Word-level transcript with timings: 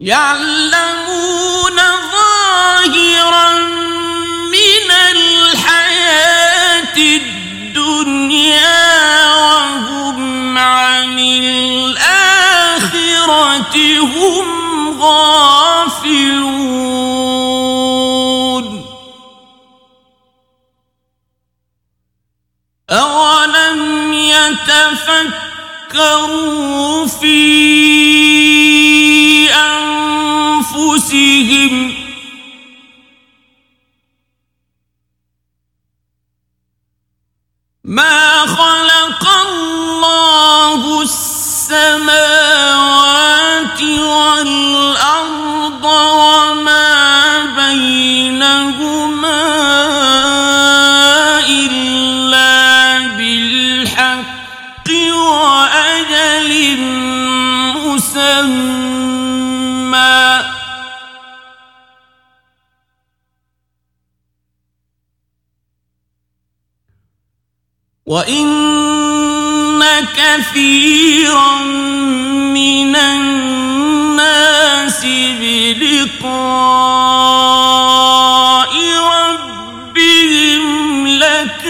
يعلمون 0.00 1.76
ظاهرا 2.12 3.52
من 4.52 4.90
الحياة 5.16 6.96
الدنيا 6.96 8.46
وهم 9.34 10.58
عن 10.58 11.18
الآخرة 11.18 12.16
هم 13.98 15.00
غافلون. 15.00 16.26
أولم 22.90 24.12
يتفكروا 24.12 25.36
في 27.06 27.75
أنفسهم 31.16 31.95
وإن 68.06 68.76
كثيرا 70.46 71.62
من 72.54 72.96
الناس 72.96 74.26
بلقاء 75.40 76.26
ربهم 79.14 80.64
لكافرون 81.08 81.66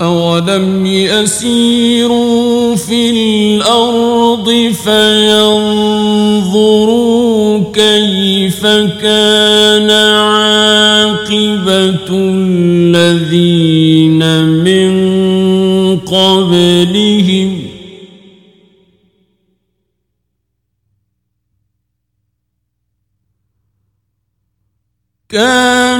أولم 0.00 0.86
يسيروا 0.86 2.76
في 2.76 3.10
الأرض 3.10 4.74
فينظروا 4.84 5.56
كيف 7.74 8.35
كان 9.00 9.90
عاقبة 9.90 11.56
الذين 12.10 13.42
من 14.44 14.90
قبلهم؟ 15.98 17.66
كانوا 25.28 25.95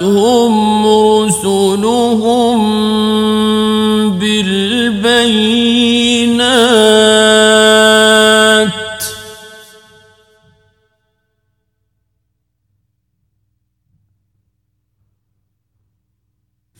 وجاءتهم 0.00 0.86
رسلهم 0.86 2.58
بالبينات. 4.18 5.18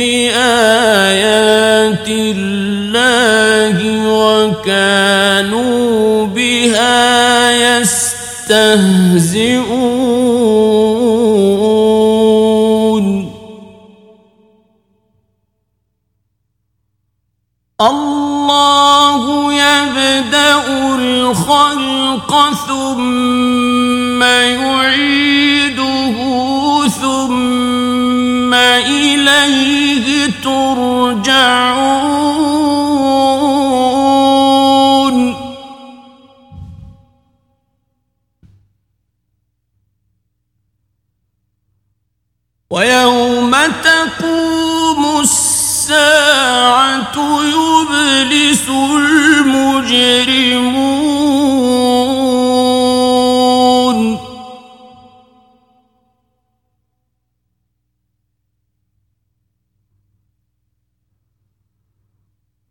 بآيات 0.00 1.28
الله 2.08 3.76
وكانوا 4.16 5.86
بها 6.26 7.50
يستهزئون. 7.52 8.70
الله 17.80 19.22
يبدأ 19.52 20.62
الخلق 20.94 22.30
ثم 22.68 24.22
يعيده 24.22 26.16
ثم 26.88 28.54
إليه 28.54 29.79
ترجعون 31.39 31.98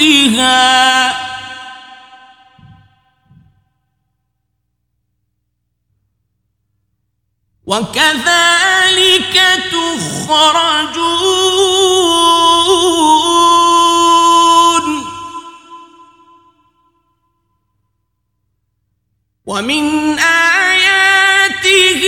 موتها 0.00 1.30
وكذلك 7.66 9.36
تخرجون. 9.70 10.80
ومن 19.46 20.18
آياته 20.18 22.02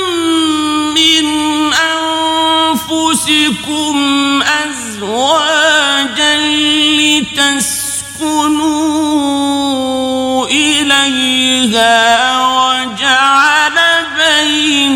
من 0.95 1.25
أنفسكم 2.53 3.95
أزواجا 4.43 6.37
لتسكنوا 6.97 9.10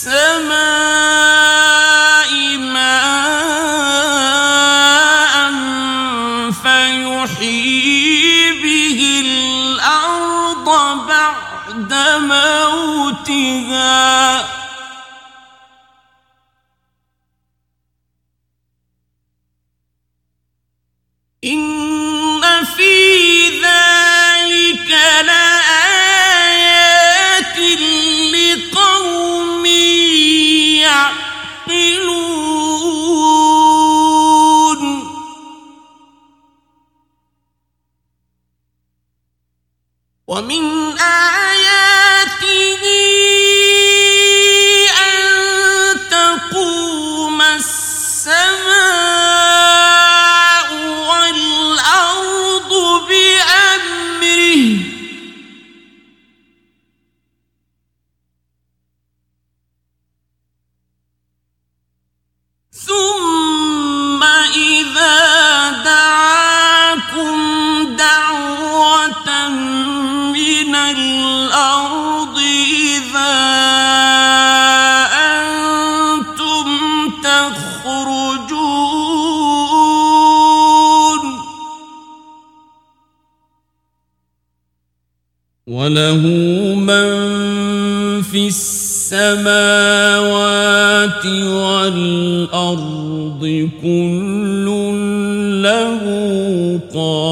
السماء 0.05 1.02
السماوات 89.13 90.25
والأرض 91.45 93.43
كل 93.81 94.65
له 95.63 96.01
قال 96.93 97.22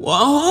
Whoa! 0.00 0.47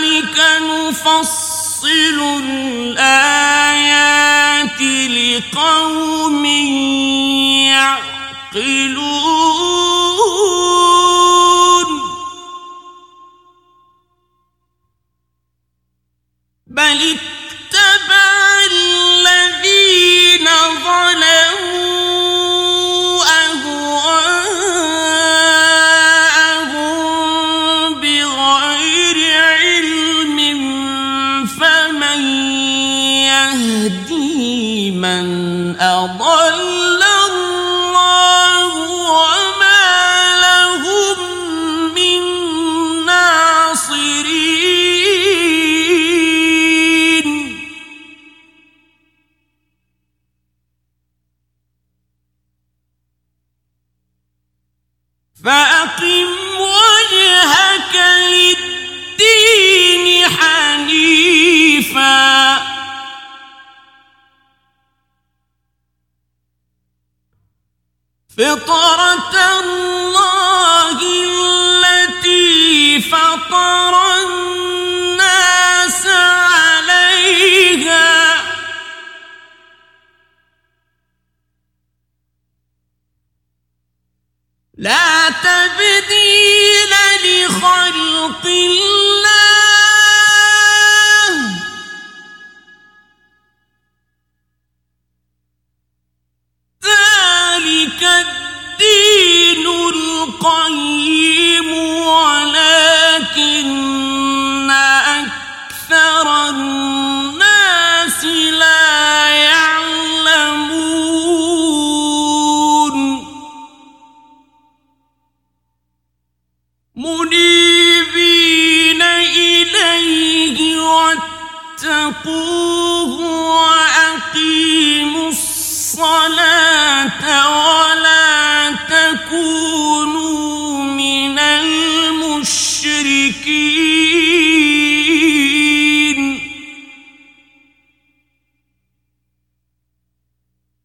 كذلك 0.00 0.36
نفصل 0.62 2.18
الآيات 2.44 3.70
لقوم 5.10 6.19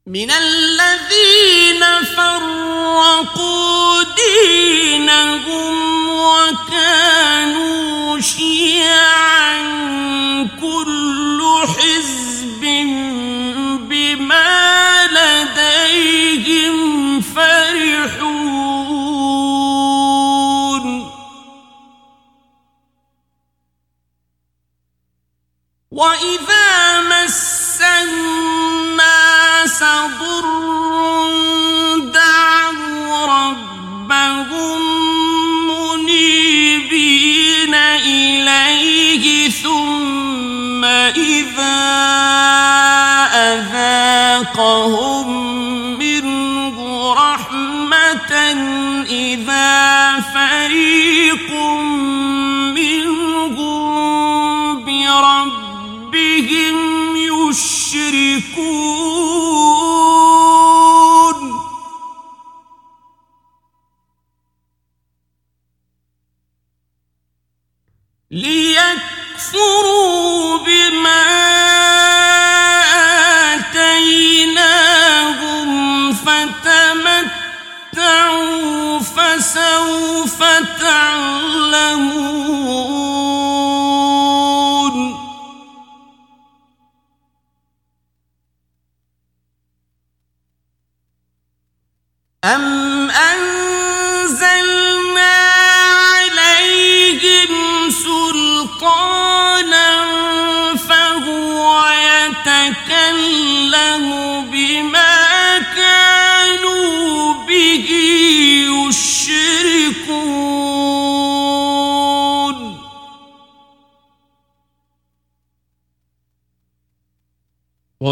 من 0.08 0.32
الذين 0.32 1.84
فرقوا 2.16 4.04
دينهم 4.04 6.10
وكانوا 6.10 8.20
شيعا 8.20 9.64
كل 10.62 11.42
حزب 11.68 12.62
بما 13.90 15.08
لديهم 15.08 16.76
فرحون. 17.22 18.46
وإذا 25.92 26.45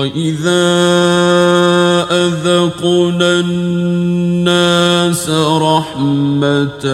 وإذا 0.03 0.67
أذقنا 2.11 3.39
الناس 3.39 5.29
رحمة 5.29 6.85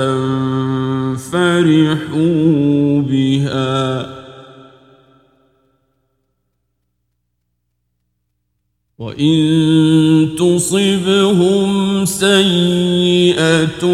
فرحوا 1.31 3.01
بها 3.01 4.09
وإن 8.99 10.29
تصبهم 10.37 12.05
سيئة 12.05 13.85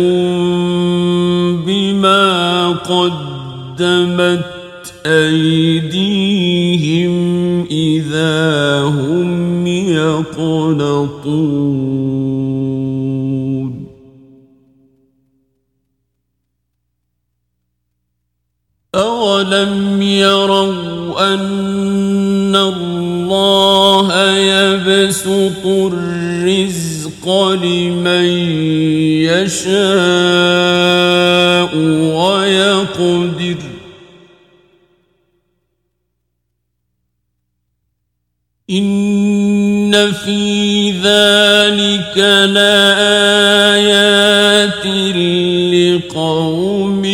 بما 1.65 2.69
قدمت 2.69 4.64
أيديهم 5.05 6.55
إذا 7.71 8.81
هم 8.81 9.67
يقنطون. 9.67 11.35
أولم 18.95 20.01
يروا 20.01 21.33
أن 21.33 22.55
الله 22.55 24.31
يبسط 24.37 25.65
الرزق 25.65 27.29
لمن 27.53 28.25
يشاء. 29.29 31.14
لآيات 42.47 44.05
لقوم 45.73 47.05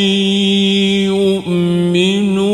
يؤمنون. 1.12 2.52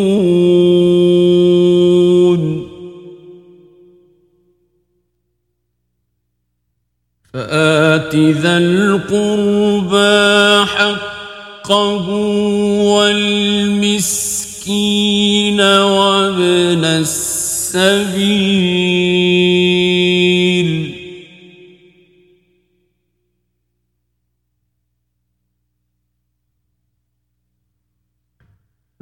فآت 7.33 8.15
ذا 8.15 8.57
القربى 8.57 10.17
حقه 10.65 12.10
والمسكين 13.77 14.39
وابن 15.62 16.83
السبيل 16.86 18.76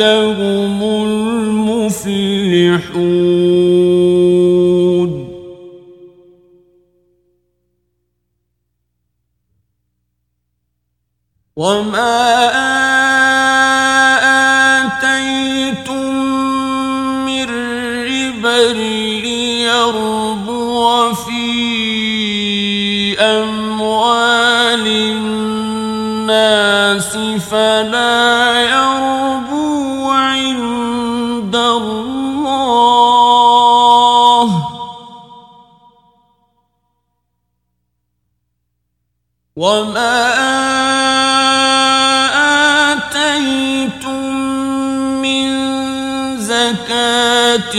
هم 0.00 0.82
المفلحون 0.82 2.42
وما 11.56 12.51
فلا 27.38 28.60
يربو 28.60 30.10
عند 30.10 31.56
الله. 31.56 32.12
وما 39.56 40.32
آتيتم 42.92 44.24
من 45.22 45.48
زكاة 46.40 47.74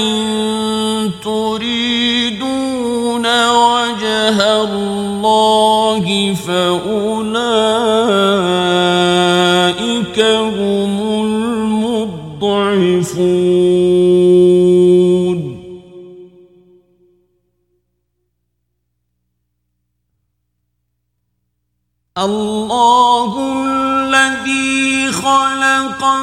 تريدون 1.24 3.26
وجه 3.50 4.38
الله 4.64 6.06
فأولئك 6.48 6.83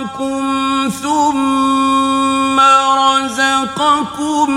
خلقكم 0.01 0.89
ثم 1.03 2.61
رزقكم 3.01 4.49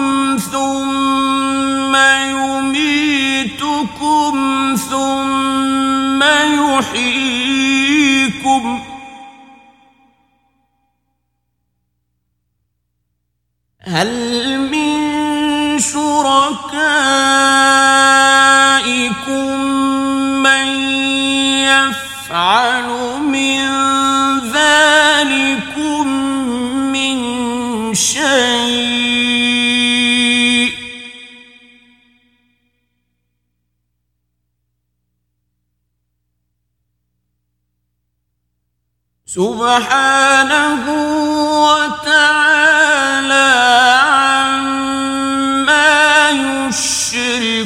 ثم 0.52 1.96
يميتكم 2.36 3.96
ثم 4.90 6.24
يحييكم 6.74 7.84
هل 13.82 14.43
سبحانه 39.64 40.84
وتعالى 41.64 43.52
يشركون. 46.68 47.64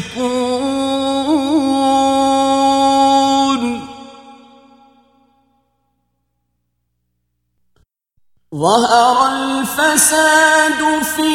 ظهر 8.56 9.18
الفساد 9.34 10.82
في 11.16 11.28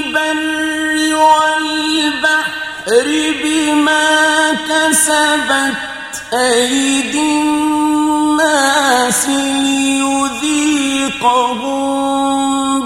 البر 0.00 0.96
والبحر 1.24 3.08
بما 3.42 4.08
كسبت 4.68 5.80
أيدي 6.32 7.75
الناس 8.46 9.28
ليذيقهم 9.66 10.40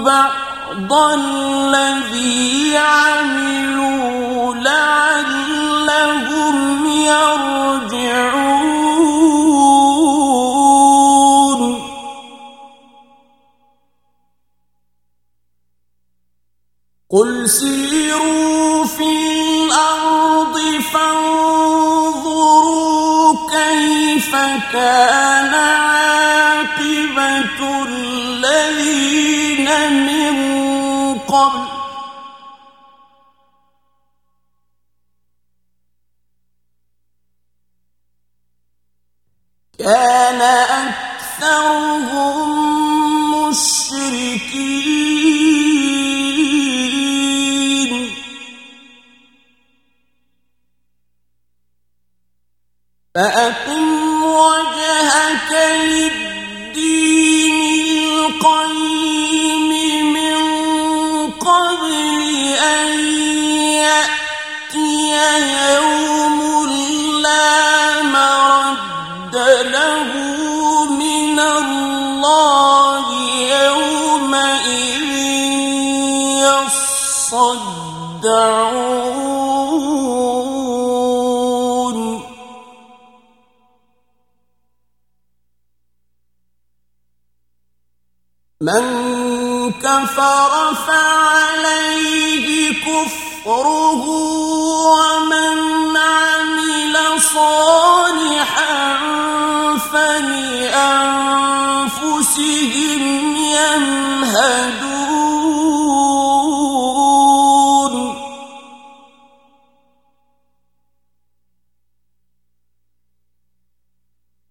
بعض 0.04 0.92
الذي 0.92 2.76
عملوا 2.76 4.54
لعلهم 4.54 5.76
يرجعون. 6.86 7.50
قل 17.10 17.48
سيروا 17.48 18.84
في 18.84 19.02
الأرض 19.02 20.56
فانظروا 20.92 22.30
كيف 23.50 23.99
فكان 24.32 25.54
عاقبة 25.54 27.58
الذين 27.88 29.68
من 30.06 30.36
قبل. 31.18 31.68
كان 39.78 40.40
أكثر 40.42 41.69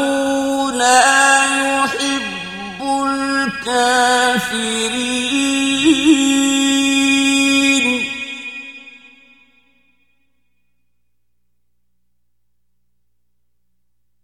لا 0.72 1.44
يحب 1.84 2.80
الكافرين. 3.06 4.22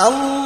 الله 0.00 0.37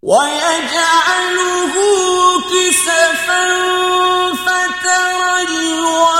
ويجعله 0.02 1.76
كسفا 2.52 3.44
فترى 4.46 5.34
الودق 5.42 6.17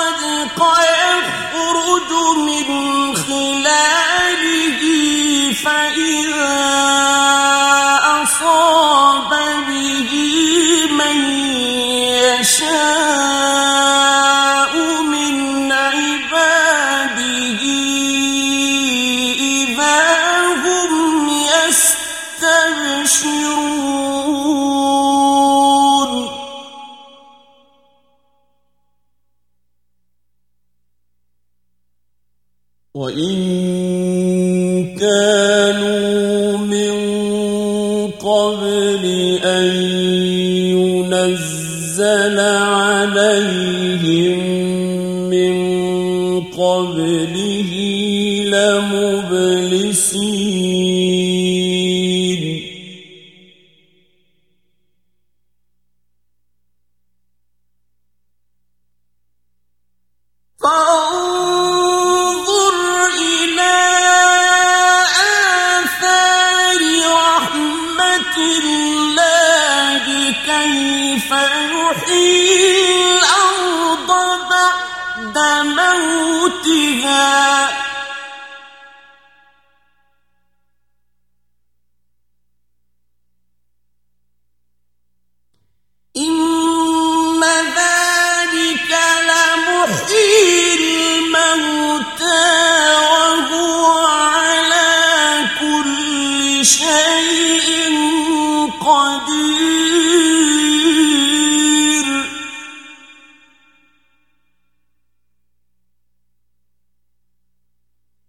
وإن 33.18 33.77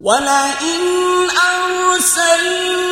ولئن 0.09 1.29
أرسلنا 1.31 2.88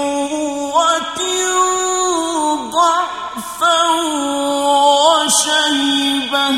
قوة 0.00 1.20
ضعفا 2.70 3.80
وشيبة. 5.10 6.48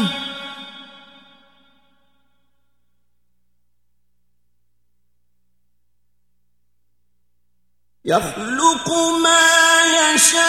يخلق 8.04 8.88
ما 9.22 9.46
يشاء 9.82 10.44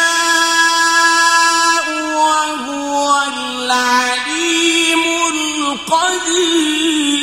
وهو 2.15 3.23
العليم 3.37 5.03
القدير. 5.33 7.22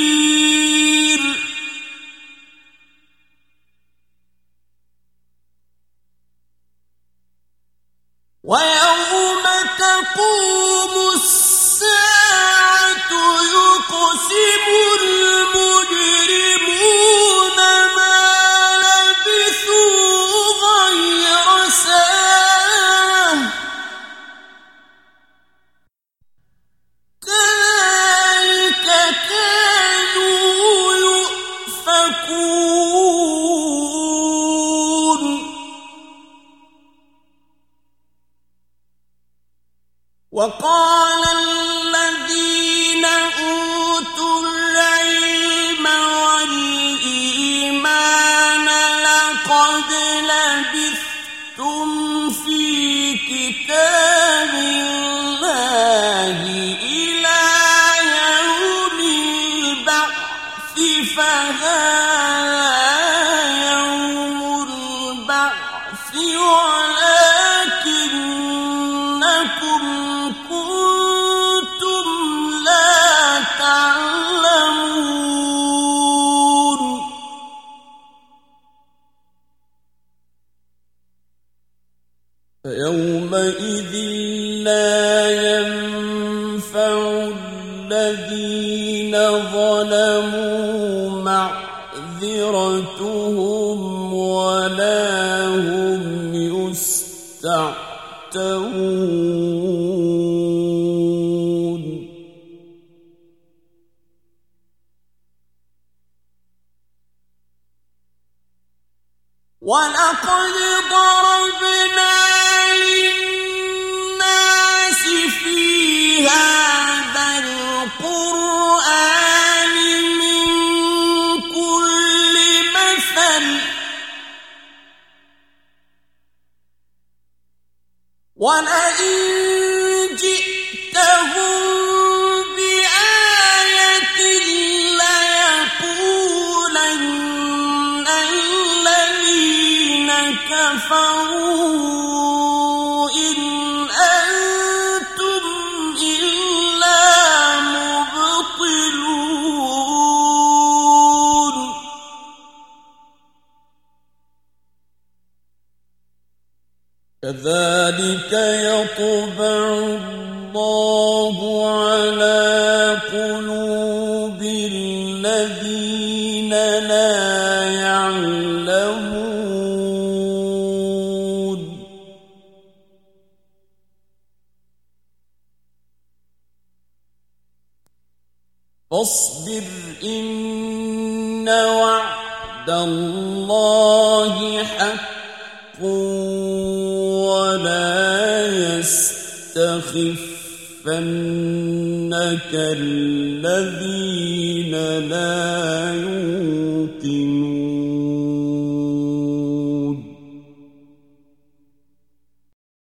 كفروا 140.89 141.39